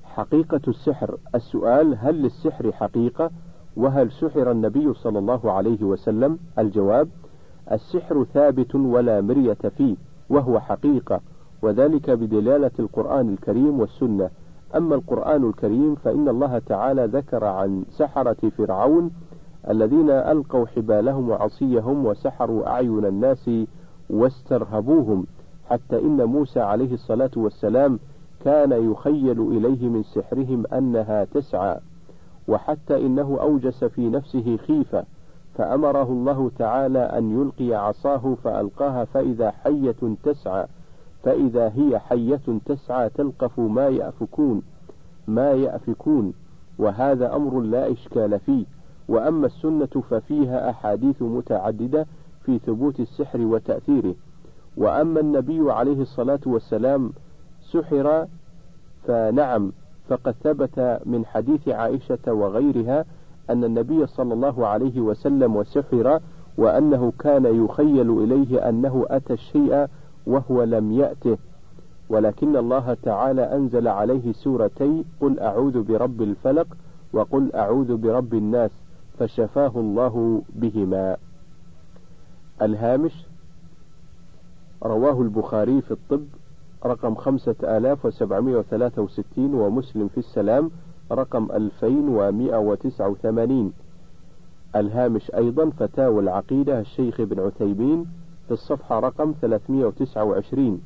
[0.04, 1.18] حقيقة السحر.
[1.36, 3.32] السؤال هل للسحر حقيقة؟
[3.76, 7.10] وهل سحر النبي صلى الله عليه وسلم؟ الجواب
[7.72, 9.96] السحر ثابت ولا مرية فيه
[10.30, 11.22] وهو حقيقة
[11.62, 14.30] وذلك بدلالة القرآن الكريم والسنة.
[14.76, 19.12] أما القرآن الكريم فإن الله تعالى ذكر عن سحرة فرعون
[19.70, 23.50] الذين ألقوا حبالهم وعصيهم وسحروا أعين الناس
[24.10, 25.26] واسترهبوهم
[25.70, 28.00] حتى إن موسى عليه الصلاة والسلام
[28.46, 31.80] كان يخيل إليه من سحرهم أنها تسعى
[32.48, 35.04] وحتى إنه أوجس في نفسه خيفة.
[35.58, 40.68] فأمره الله تعالى أن يلقي عصاه فألقاها فإذا حية تسعى
[41.24, 44.62] فإذا هي حية تسعى تلقف ما يأفكون
[45.28, 46.34] ما يأفكون
[46.80, 48.66] وهذا أمر لا إشكال فيه.
[49.08, 52.06] وأما السنة ففيها أحاديث متعددة
[52.46, 54.16] في ثبوت السحر وتأثيره.
[54.78, 57.14] وأما النبي عليه الصلاة والسلام
[57.72, 58.28] سحر
[59.08, 59.72] فنعم
[60.10, 63.06] فقد ثبت من حديث عائشة وغيرها
[63.50, 66.20] أن النبي صلى الله عليه وسلم سحر
[66.58, 69.88] وأنه كان يخيل إليه أنه أتى الشيء
[70.28, 71.38] وهو لم يأته.
[72.10, 76.68] ولكن الله تعالى أنزل عليه سورتي قل أعوذ برب الفلق
[77.14, 78.72] وقل أعوذ برب الناس
[79.20, 81.18] فشفاه الله بهما.
[82.62, 83.26] الهامش
[84.84, 86.24] رواه البخاري في الطب
[86.86, 90.72] رقم خمسة آلاف وسبعمائة وثلاثة وستين ومسلم في السلام
[91.12, 93.74] رقم ألفين ومائة وتسعة وثمانين.
[94.76, 98.06] الهامش أيضا فتاوى العقيدة الشيخ ابن عثيمين
[98.48, 100.82] في الصفحة رقم 329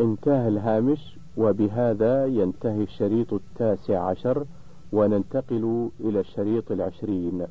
[0.00, 4.46] انتهى الهامش وبهذا ينتهي الشريط التاسع عشر
[4.92, 7.46] وننتقل إلى الشريط العشرين.